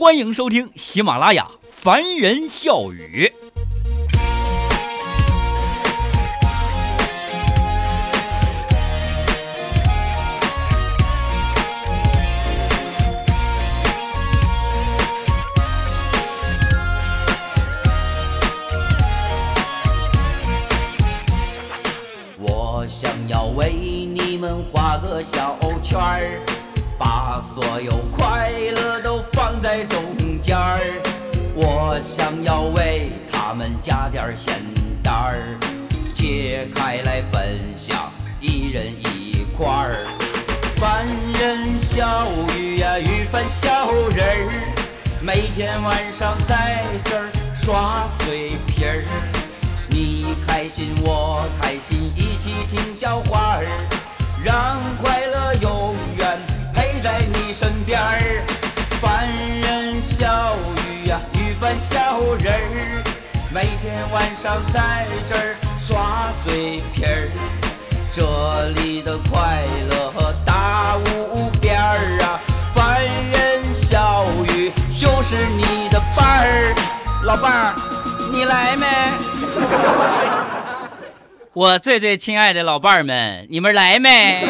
[0.00, 1.46] 欢迎收听喜马拉雅
[1.82, 3.30] 凡人笑语。
[22.38, 26.40] 我想要为你们画个小圈儿，
[26.98, 27.92] 把所有
[33.54, 34.54] 们加点咸
[35.02, 35.58] 淡儿，
[36.14, 40.06] 切开来分享，一人一块儿。
[40.76, 44.50] 凡人笑语呀，语凡小人儿，
[45.20, 49.04] 每天晚上在这儿耍嘴皮儿。
[49.88, 53.66] 你开心，我开心，一起听笑话儿，
[54.44, 56.40] 让快乐永远
[56.74, 58.44] 陪在你身边儿。
[59.00, 59.28] 凡
[59.60, 60.54] 人笑
[60.86, 63.04] 语呀，语凡小人儿，
[63.52, 67.28] 每天晚上在这儿耍嘴皮儿，
[68.12, 72.38] 这里的快乐大无边儿啊！
[72.72, 74.24] 欢人笑
[74.54, 76.72] 语就是你的伴儿，
[77.24, 77.74] 老伴儿，
[78.30, 78.86] 你来没？
[81.52, 84.46] 我最最亲爱的老伴儿们，你们来没？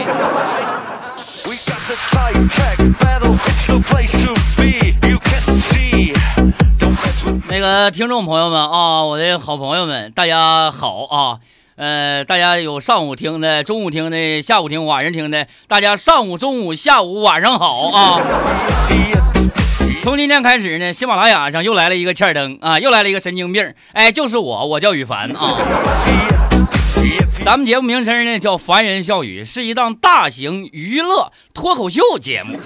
[7.50, 11.38] 那个听众朋友们啊，我的好朋友们，大家好啊！
[11.74, 18.20] 呃，大家有上午听的、中午听的、下午听、晚上听的，大家上午、中午、下午、晚上好啊！
[20.04, 25.58] 从今天开始呢，喜马拉雅上又来了一个欠灯啊，又来了一个神经病，哎，就是我，我叫羽凡啊。
[27.44, 32.56] 咱们节目名称呢叫《凡人笑语》，是一档大型娱乐脱口秀节目。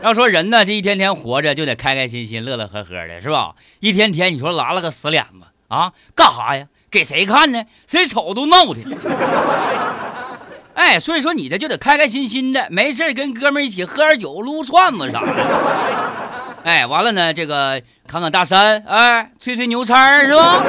[0.00, 3.56] 要说人呢，这一天天活着就得开开心心、乐乐呵呵的，是吧？
[3.80, 6.66] 一天天你说拉了个死脸子啊，干啥呀？
[6.90, 7.64] 给谁看呢？
[7.86, 8.96] 谁瞅都闹腾。
[10.74, 15.34] 哎，所以说你这就得开开心心的，没事跟哥们一起喝点酒、撸串子啥的。
[16.62, 20.62] 哎，完了呢，这个看看大山，哎，吹吹牛叉是吧？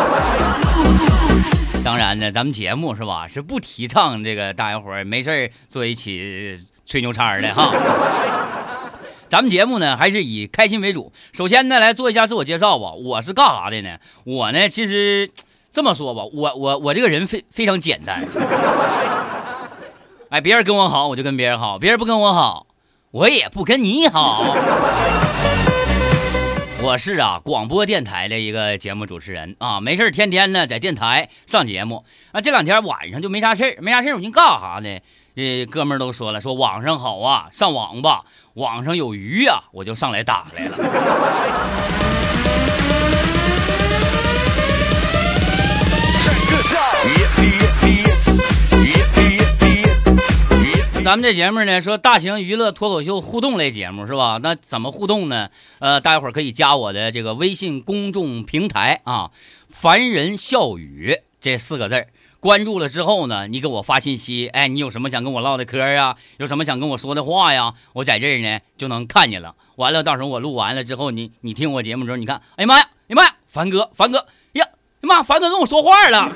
[1.84, 7.72] 当然呢，咱们节目是吧，是不提倡这个大家伙没事坐一起吹牛叉的哈。
[9.30, 11.14] 咱们节目呢还是以开心为主。
[11.34, 12.94] 首先呢，来做一下自我介绍吧。
[12.94, 14.00] 我是干啥的呢？
[14.24, 15.30] 我呢，其实
[15.72, 18.26] 这么说吧，我我我这个人非非常简单。
[20.30, 22.66] 哎，别人跟我好，我就跟别人好；别人不跟我好，
[23.12, 24.44] 我也不跟你好。
[26.82, 32.04] 我是啊，广播电台的一个节目主持人啊，没事天天呢在电台上节目。
[32.32, 35.00] 啊，这两天晚上就没啥事儿，没啥事儿我寻干啥呢？
[35.40, 40.78] 这哥们儿都说了，说网上好啊，上网吧，网上有鱼呀、我就上来打来了。
[51.06, 54.42] 咱们这节目呢，说大型娱乐脱口秀互动类节目是吧？
[54.44, 55.52] 那怎么互动呢？
[55.80, 59.32] 呃，大家伙儿可以加我的这个微信公众平台啊
[59.72, 62.08] ，“凡人笑语”这四个字儿。
[62.40, 66.16] 关注了之后呢，你给我发信息，哎，你有什么想跟我唠的嗑呀？
[66.38, 67.74] 有什么想跟我说的话呀？
[67.92, 69.56] 我在这儿呢就能看见了。
[69.76, 74.66] 完了，到时候我录完了之后，你你听我节目的时候，你看，哎呀妈呀，哎呀妈呀，凡哥，凡哥，呀，
[75.02, 76.32] 哎妈，凡哥跟我说话了。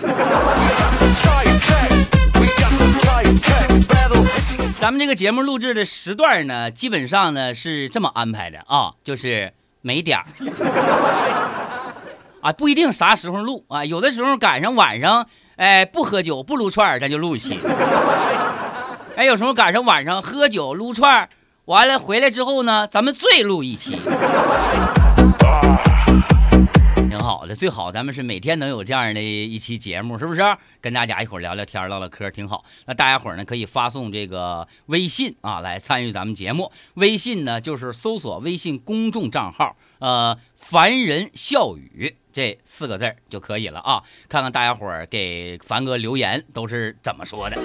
[4.77, 10.25] 咱们这个节目录制的时段呢，基本上呢是这么安排的啊，就是没点儿
[12.41, 17.57] 啊，不一定啥时候录啊，有的时候赶上晚上，哎，不喝酒不撸串儿咱就录一期，
[19.15, 21.29] 哎，有时候赶上晚上喝酒撸串儿，
[21.65, 23.99] 完了回来之后呢，咱们醉录一期。
[27.07, 30.41] 挺好的，最好咱们是每天能有这样的一期节目，是不是？
[30.81, 32.63] 跟大家一会儿聊聊天、唠唠嗑，挺好。
[32.87, 36.71] 那大家伙儿呢，可以发送这个微信啊，来参与咱们节目。
[36.95, 44.01] 微信呢，就是搜索微信公众账号，呃，凡人笑语这四个字儿就可以了啊。
[44.27, 47.57] 看看大家伙儿给凡哥留言都是怎么说的。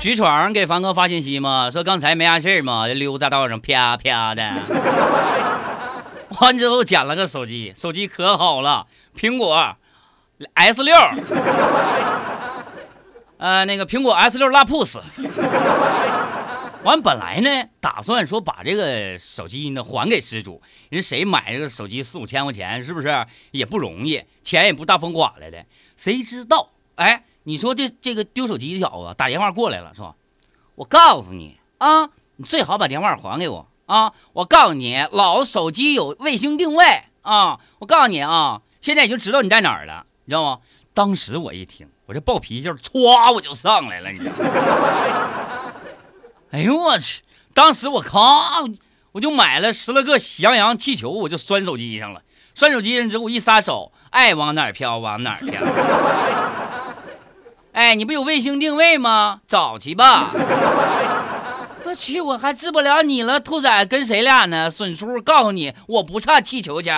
[0.00, 4.52] 徐闯给凡哥发信息嘛，说刚才没啥事儿嘛，溜达道上啪啪的。
[6.40, 8.86] 完之后捡了个手机，手机可好了，
[9.16, 9.76] 苹果
[10.52, 10.94] S 六，
[13.44, 14.98] 呃，那个苹果 S 六拉 Plus。
[16.82, 30.14] 完本来呢，打算说把这个手机呢还给失主，人谁买这个手机四五千块钱，是不是也不容易，钱也不大风刮来的，谁知道哎，你说这这个丢手机的小子打电话过来了，是吧？
[30.74, 34.14] 我告诉你啊，你最好把电话还给我啊！
[34.32, 37.60] 我告诉你，老子手机有卫星定位啊！
[37.78, 40.60] 我告诉你啊，现在已经知道你在哪儿了，你知道吗？
[40.94, 44.50] 当时我一听，我这暴脾气劲儿歘我就上来了，你知道吗？
[46.52, 47.22] 哎呦我去！
[47.52, 48.64] 当时我靠，
[49.10, 52.22] 我就买了十来个喜羊羊气球，我就拴手机上了。
[52.54, 55.60] 拴手机上之后，我一撒手，爱往哪儿飘往哪儿飘。
[57.72, 59.40] 哎，你不有卫星定位吗？
[59.48, 60.30] 找去吧。
[61.84, 64.70] 我去，我还治不了你了，兔崽跟谁俩呢？
[64.70, 66.94] 损叔，告诉你，我不差气球钱。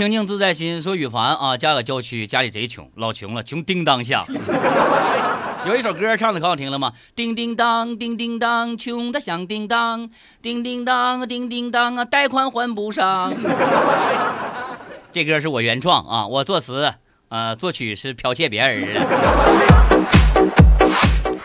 [0.00, 4.24] 清净自在心，说羽凡啊，家搁郊区，家里贼穷，老穷了，穷叮当响。
[5.68, 6.94] 有一首歌唱的可好听了吗？
[7.14, 10.08] 叮叮当，叮叮当，穷的响叮当，
[10.40, 13.34] 叮叮当，叮叮当啊，贷款还不上。
[15.12, 16.94] 这歌是我原创啊，我作词，
[17.28, 19.06] 呃，作曲是剽窃别人的。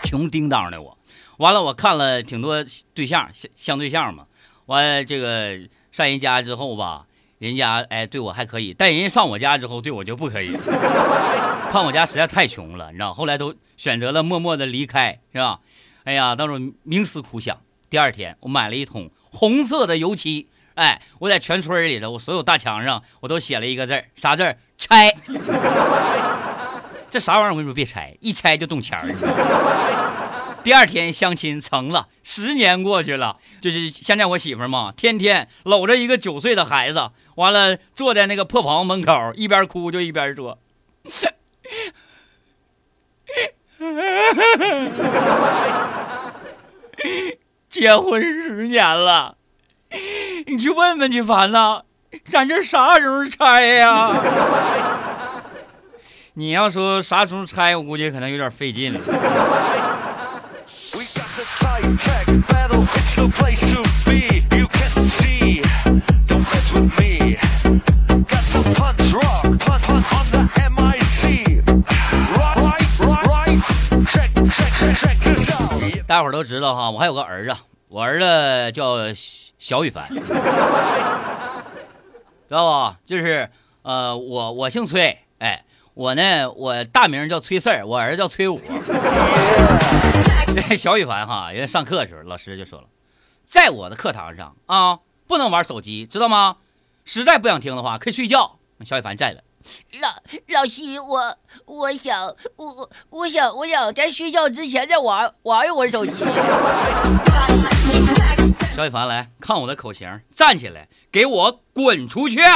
[0.02, 0.96] 穷叮当的我，
[1.36, 2.64] 完了我看了挺多
[2.94, 4.24] 对象相相对象嘛，
[4.64, 5.58] 完这个
[5.90, 7.04] 上人家之后吧。
[7.38, 10.56] 人家哎对我还可以，但人家上我家之后对我就不可以。
[11.70, 15.60] 看我家实在太穷了，你知道，后来都选择了默默的离开，是吧？
[16.04, 17.58] 哎呀，当时冥思苦想。
[17.90, 24.56] 第二天，我买了一桶红色的油漆，哎，我在全村里头，我所有大墙上我都写了一个字儿，啥字儿？
[24.78, 25.12] 拆。
[27.10, 27.50] 这啥玩意儿？
[27.50, 29.06] 我跟你说，别拆，一拆就动钱儿。
[30.66, 40.58] 第二天相亲成了，十年过去了，就是现在我媳妇嘛，天天搂着一个九岁的孩子，完了坐在那个破房门口，一边哭就一边说
[47.68, 49.36] ：“结婚十年了，
[50.46, 51.82] 你去问问去，凡呐，
[52.32, 54.10] 咱这啥时候拆呀？
[56.34, 59.00] 你要说啥时候拆，我估计可能有点费劲了。”
[76.06, 77.56] 大伙儿都知道哈，我还有个儿子，
[77.88, 78.96] 我儿子叫
[79.58, 80.06] 小雨凡，
[82.48, 82.96] 知道不？
[83.06, 83.50] 就是
[83.82, 85.64] 呃，我我姓崔，哎，
[85.94, 88.60] 我呢，我大名叫崔四儿，我儿子叫崔五。
[90.76, 92.88] 小雨凡哈，人家上课的时候，老师就说了，
[93.46, 96.56] 在我的课堂上啊，不能玩手机，知道吗？
[97.04, 98.58] 实在不想听的话，可以睡觉。
[98.84, 99.42] 小雨凡在了，
[100.00, 100.08] 老
[100.48, 106.12] 老师，我我想我我想我想在睡觉之前再玩玩一会儿手机。
[108.76, 112.40] 小雨凡来看我的口型，站起来，给我滚出去！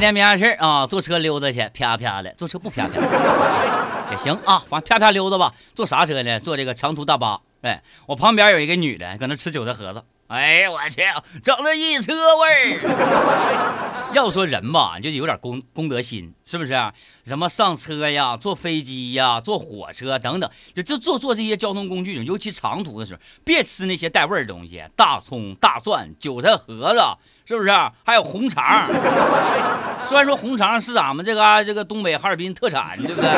[0.00, 2.32] 今天没啥事啊，坐车溜达去，啪啪的。
[2.38, 5.52] 坐车不啪啪也行啊，完啪啪溜达吧。
[5.74, 6.40] 坐啥车呢？
[6.40, 7.42] 坐这个长途大巴。
[7.60, 10.02] 哎，我旁边有一个女的搁那吃韭菜盒子。
[10.28, 11.02] 哎呀，我去，
[11.42, 14.12] 整了一车味儿。
[14.14, 16.70] 要说人吧，就有点公公德心，是不是？
[17.26, 27.02] 什么上车呀，坐飞机呀，坐火车等等，就就坐坐这些交通工具，尤其长途的时候，别吃那些带味儿的东西，大葱、大蒜、韭菜盒子。
[27.46, 27.70] 是不是？
[28.04, 28.86] 还有红肠。
[30.08, 33.30] 虽然说红肠是咱们这个这个东北哈尔滨特产，对不对？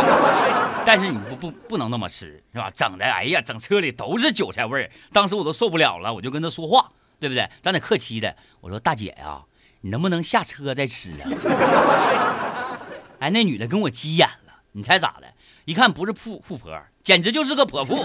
[0.86, 2.70] 但是你不不不能那么吃，是吧？
[2.74, 4.90] 整的，哎呀，整车里都是韭菜味儿。
[5.12, 6.90] 当时我都受不了了，我就跟他说话，
[7.20, 7.48] 对不对？
[7.62, 9.42] 咱得客气的，我说大姐呀，
[9.82, 11.28] 你能不能下车再吃啊？
[13.20, 15.26] 哎，那女的跟我急眼了，你猜咋的？
[15.64, 18.02] 一看不是富富婆，简直就是个泼妇，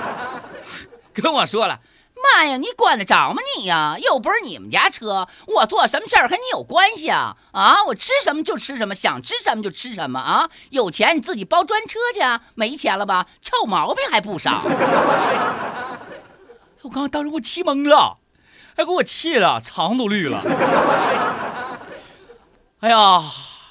[1.14, 1.80] 跟我说了。
[2.22, 3.96] 妈呀，你管得着吗你呀？
[3.98, 7.36] 又不是你们家车，我做什么事儿和你有关系啊？
[7.52, 10.50] 啊，我吃什么就吃什么，想吃什么就吃什么啊！
[10.70, 13.26] 有钱你自己包专车去啊，没钱了吧？
[13.42, 14.62] 臭毛病还不少。
[16.82, 18.18] 我刚刚当时给我气懵了，
[18.76, 20.42] 还给我气的肠都绿了。
[22.80, 23.22] 哎呀，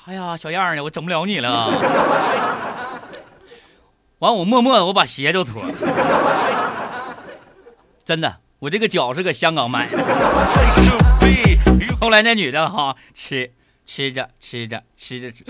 [0.06, 1.68] 哎呀，小样的，我整不了你了。
[4.20, 5.74] 完，我默默的我把鞋就脱了。
[8.10, 9.96] 真的，我这个脚是搁香港买的。
[12.02, 13.52] 后来那女的哈吃
[13.86, 15.46] 吃着吃着吃着吃，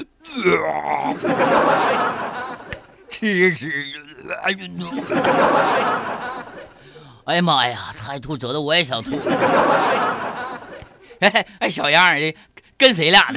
[3.10, 4.58] 吃着 吃着，哎呀，
[7.24, 9.18] 哎呀妈呀，她还吐舌头，我也想吐。
[11.22, 12.36] 哎哎，小样儿的，
[12.78, 13.32] 跟谁俩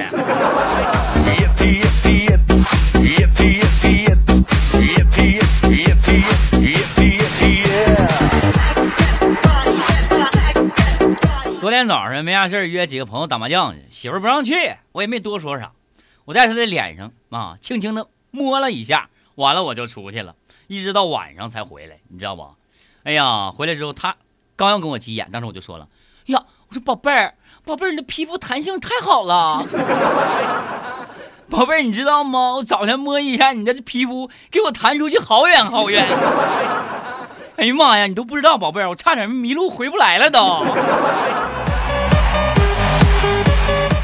[11.71, 11.85] 的？
[11.87, 15.71] 早上没啥事儿约几个朋友打麻将去，媳妇儿不让去，我也没多说啥。
[16.25, 20.35] 我在她的脸上啊，轻轻的摸了一下，完了我就出去了，
[20.67, 22.55] 一直到晚上才回来，你知道不？
[23.03, 24.15] 哎呀，回来之后她
[24.55, 25.87] 刚要跟我急眼，当时我就说了，
[26.27, 29.65] 呀，我说宝贝儿，宝贝儿，你的皮肤弹性太好了。
[31.49, 32.53] 宝贝儿，你知道吗？
[32.55, 36.07] 我早上摸一下你的皮肤，给我弹出去好远好远。
[37.63, 40.43] 哎呀妈呀，你都不知道，宝贝儿，我差点迷路回不来了都。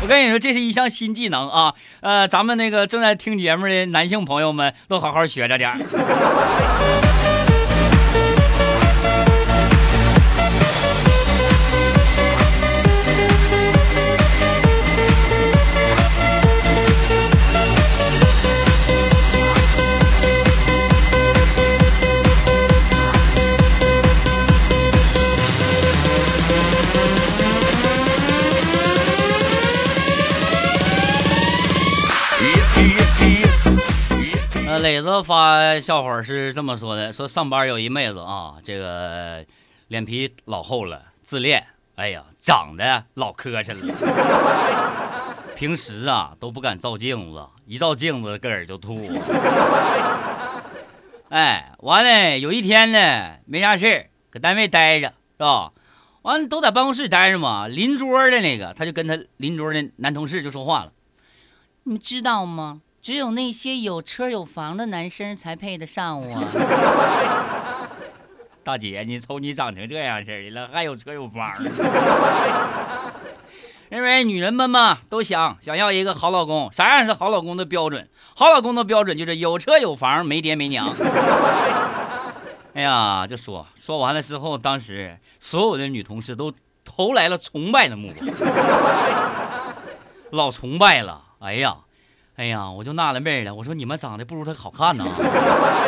[0.02, 1.74] 我跟你说，这是一项新技能啊！
[2.00, 7.09] 呃，咱们那个正在听节目的男性朋友们都好好学着点儿。
[35.10, 39.46] 子发笑话是这么说的：说上班有一妹子啊，这个
[39.88, 48.96] 脸皮老厚了，自恋，哎呀，长得老磕碜了， 平时啊都不敢照镜子，一照镜子个儿就吐。
[51.30, 55.74] 哎，完了，有一天呢，没啥事搁单位待着，是吧？
[56.22, 60.92] 完了都在办公室待着嘛，邻桌的那个他就跟他邻桌的男同事就说话了。
[61.84, 62.82] 你知道吗？
[63.02, 66.44] 只有那些有车有房的男生才配得上我。
[68.64, 71.52] 大姐，你瞅你长成这样式儿的了，还有车有房？
[73.90, 76.72] 因为女人们嘛，都想想要一个好老公。
[76.72, 78.08] 啥样是好老公的标准？
[78.36, 80.94] 好老公的标准就是有车有房，没爹没娘。
[82.76, 86.54] 哎呀，就说说完了之后，当时所有的女同事都
[86.86, 88.28] 投来了崇拜的目光，
[90.30, 91.24] 老崇拜了。
[91.40, 91.78] 哎呀，
[92.40, 95.04] 哎呀，我就纳了闷了，我说你们长得不如他好看呐。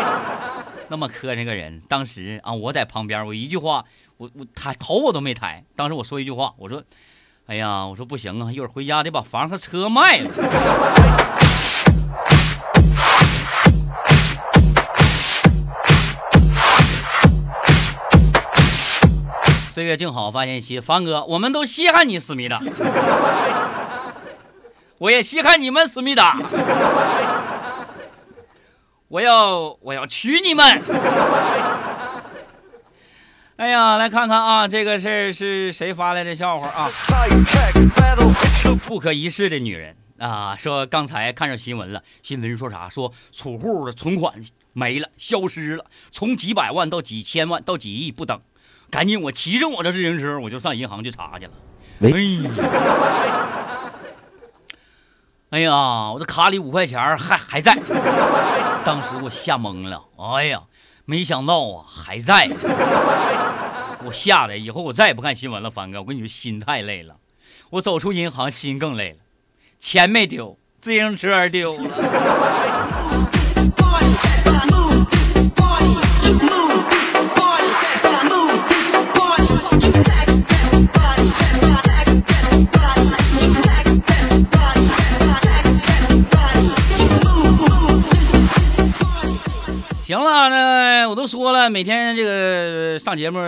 [0.89, 3.85] 那么磕碜个人，当时啊，我在旁边，我一句话，
[4.17, 5.63] 我我抬头我都没抬。
[5.77, 6.83] 当时我说一句话，我说，
[7.47, 10.29] 哎呀，我说不行啊，一会儿回家得把房和车卖了。
[19.71, 22.61] 岁月静好发现稀，凡哥，我们都稀罕你思密达，
[25.01, 26.37] 我也稀罕你们思密达，
[29.07, 30.63] 我要我要娶你们。
[33.55, 36.91] 哎呀，来看看啊，这个事儿是谁发来的笑话啊
[38.85, 42.87] 不可一世的女人啊，说刚才看上新闻了，新闻说啥？
[42.87, 44.35] 说储户的存款
[44.71, 48.39] 没了，消失了，从几百万到几千万到几亿不等。
[48.91, 51.53] 赶紧，我骑着我的自行车，我就上银行去查去了。
[52.03, 52.51] 哎呀，
[55.51, 57.77] 哎呀，我这卡里五块钱还还在，
[58.85, 60.01] 当时我吓懵了。
[60.17, 60.61] 哎呀，
[61.03, 62.49] 没想到啊，还在，
[64.05, 65.69] 我吓得以后我再也不看新闻了。
[65.69, 67.17] 凡哥，我跟你说，心太累了。
[67.69, 69.17] 我走出银行，心更累了。
[69.77, 71.89] 钱没丢，自行车丢了。
[90.05, 93.39] 行了，那我都说了，每天这个上节目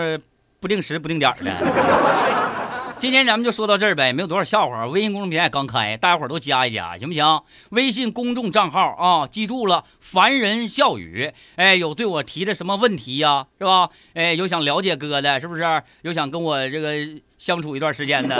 [0.60, 2.63] 不定时不定点的。
[3.04, 4.86] 今天咱们就说到这儿呗，没有多少笑话。
[4.86, 7.42] 微信公众平台刚开，大家伙都加一加，行不行？
[7.68, 11.30] 微信公众账号啊，记住了，凡人笑语。
[11.56, 13.90] 哎，有对我提的什么问题呀、是吧？
[14.14, 15.82] 哎，有想了解哥的，是不是？
[16.00, 18.36] 有想跟我这个相处一段时间的，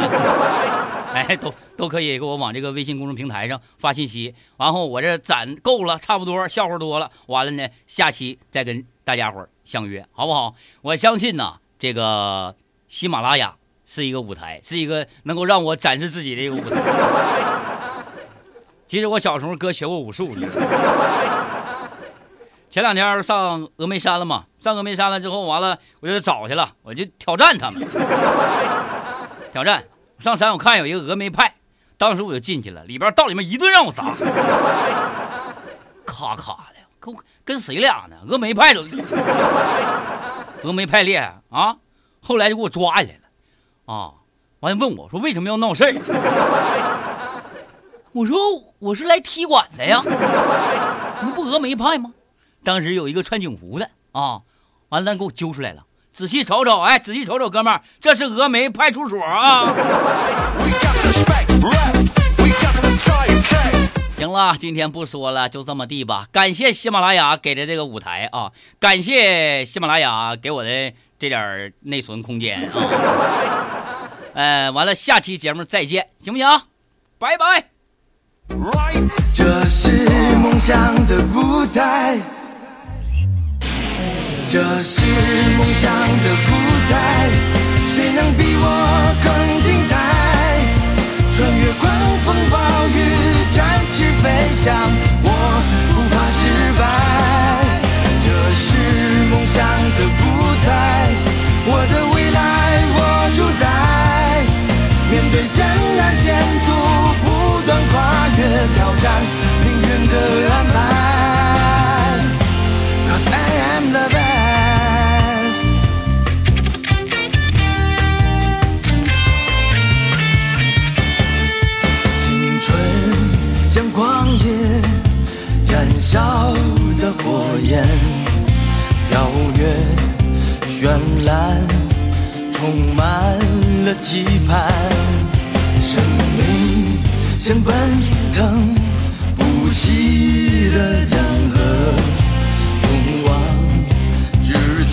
[1.13, 4.35] 哎，都都可以给我往这个微信公众平台上发信息。
[4.57, 10.55] 然后我这攒够了，差不多笑话多了，完了呢，下期再跟大家伙相约，好不好？
[10.81, 12.57] 我相信呐，这个
[12.89, 13.57] 喜马拉雅。
[13.87, 16.83] 是一个舞台，是一个能够让我展示自己的一个舞台。
[18.87, 20.35] 其实我小时候哥学过武术，
[22.71, 27.87] 前两天上峨眉山了嘛，上峨眉山了之后，完了我就找去了，我就挑战他们，
[29.53, 29.85] 挑战
[30.19, 31.55] 上山我看有一个峨眉派，
[31.99, 34.15] 当时我就进去了，里边到里面一顿让我砸，
[36.05, 38.17] 咔咔的，跟跟谁俩呢？
[38.27, 38.83] 峨眉派都，
[40.63, 41.77] 峨眉派厉害啊！
[42.21, 43.24] 后来就给我抓起来了。
[43.87, 44.13] 啊，
[44.61, 45.95] 完了问我说为什么要闹事儿？
[48.13, 48.39] 我说
[48.79, 50.01] 我是来踢馆的呀，
[51.25, 52.13] 你不峨眉派吗？
[52.63, 54.41] 当时有一个穿警服的啊，
[54.89, 59.75] 完了给我揪出来了，仔细瞅瞅，哎，仔细瞅瞅，哥们儿，这是峨眉派出所啊！
[64.17, 66.29] 行了，今天不说了，就这么地吧。
[66.33, 70.93] 感谢喜马拉雅给的这个舞台啊，感谢喜马拉雅给我的
[71.25, 74.11] 这点儿内存空间啊。
[74.37, 76.47] 呃，完了，下期节目再见，行不行？
[77.19, 77.71] 拜拜。
[78.51, 79.09] Right.
[79.35, 79.89] 这是
[80.37, 82.19] 梦想的舞台，
[84.51, 85.01] 这是
[85.57, 86.53] 梦想的舞
[86.93, 87.31] 台，
[87.89, 88.69] 谁能比我
[89.25, 89.33] 更
[89.65, 89.97] 精彩？
[91.35, 91.89] 穿越狂
[92.19, 92.55] 风暴
[92.89, 93.01] 雨，
[93.55, 94.29] 展翅飞
[94.63, 94.77] 翔，
[95.25, 95.29] 我
[95.95, 96.43] 不怕失
[96.79, 96.83] 败。
[98.27, 98.69] 这是
[99.31, 99.57] 梦想
[99.97, 100.23] 的舞
[100.67, 101.04] 台，
[101.67, 102.41] 我的未来
[102.95, 102.99] 我
[103.35, 103.65] 主宰。
[105.11, 105.74] 面对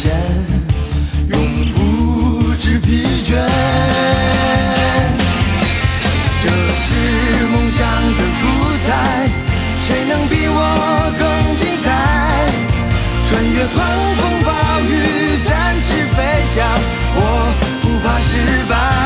[0.01, 0.11] 前，
[1.29, 1.37] 永
[1.73, 3.35] 不知疲倦。
[6.41, 7.85] 这是梦想
[8.17, 8.43] 的舞
[8.87, 9.29] 台，
[9.79, 10.57] 谁能比我
[11.19, 11.21] 更
[11.59, 11.87] 精彩？
[13.29, 13.77] 穿越狂
[14.15, 14.49] 风暴
[14.81, 16.17] 雨，展翅飞
[16.55, 16.65] 翔，
[17.13, 17.19] 我
[17.83, 18.31] 不怕失
[18.67, 19.00] 败。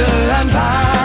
[0.00, 0.99] 的安排。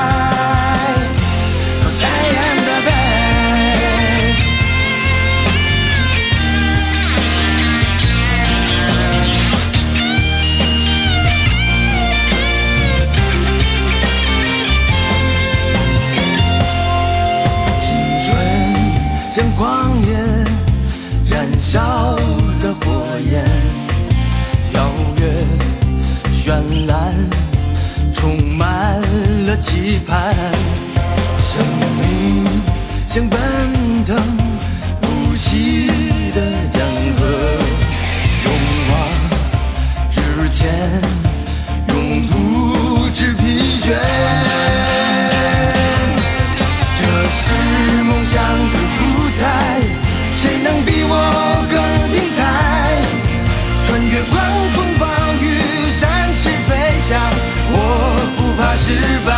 [58.96, 59.30] 失败。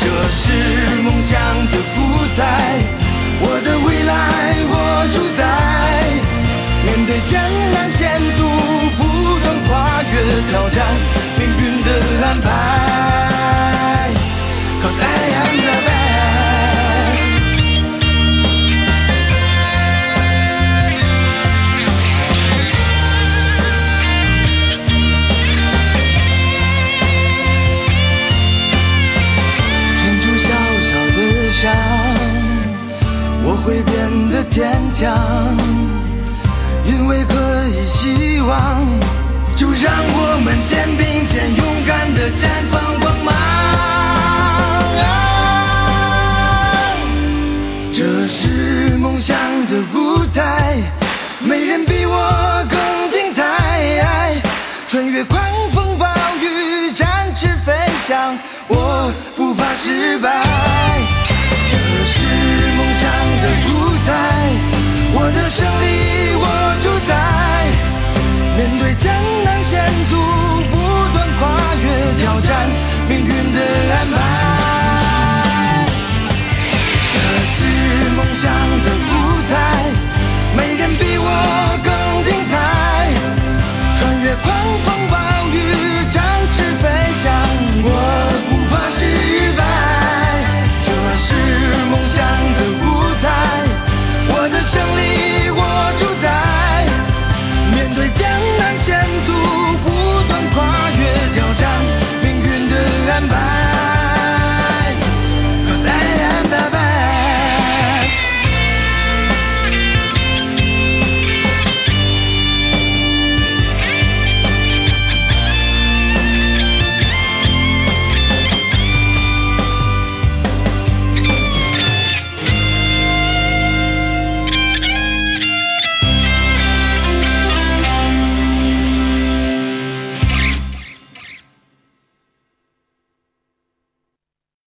[0.00, 0.42] 这是
[1.02, 1.38] 梦想
[1.70, 1.98] 的舞
[2.36, 2.40] 台，
[3.40, 4.12] 我的未来
[4.68, 4.74] 我
[5.12, 5.40] 主宰。
[6.84, 7.32] 面对艰
[7.72, 8.00] 难险
[8.36, 8.40] 阻，
[8.96, 9.00] 不
[9.40, 10.12] 断跨越
[10.50, 10.76] 挑战
[11.38, 11.88] 命运的
[12.26, 12.81] 安排。
[58.68, 60.28] 我不怕失败
[61.70, 62.14] 这是
[62.76, 63.02] 梦想
[63.42, 63.70] 的舞
[64.06, 64.10] 台
[65.14, 65.84] 我的胜利
[66.36, 66.46] 我
[66.82, 67.10] 主宰
[68.56, 69.12] 面对艰
[69.44, 69.70] 难险
[70.10, 70.12] 阻
[70.70, 70.74] 不
[71.12, 71.40] 断跨
[71.82, 71.84] 越
[72.20, 72.50] 挑战
[73.08, 73.58] 命运的
[73.94, 74.14] 安排。
[77.12, 77.16] 这
[77.52, 77.56] 是
[78.16, 78.44] 梦想
[78.84, 79.12] 的舞
[79.50, 79.52] 台
[80.56, 81.26] 没人比我
[81.82, 81.90] 更
[82.24, 82.52] 精彩。
[83.98, 84.44] 穿越狂
[84.84, 85.14] 风暴
[85.48, 85.56] 雨
[86.12, 86.22] 展
[86.52, 86.84] 翅飞
[87.22, 87.24] 翔
[87.84, 87.86] 我
[92.12, 92.84] 梦想的舞
[93.22, 93.26] 台，
[94.28, 95.60] 我的胜利，我
[95.98, 96.21] 主。